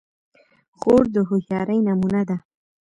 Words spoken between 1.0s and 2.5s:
د هوښیارۍ نمونه ده.